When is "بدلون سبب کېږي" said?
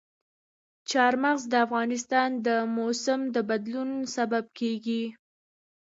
3.49-5.03